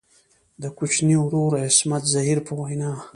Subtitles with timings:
[0.61, 2.91] د کوچني ورور عصمت زهیر په وینا.